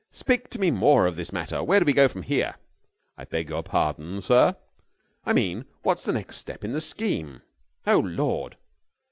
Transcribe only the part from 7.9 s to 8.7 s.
Lord!"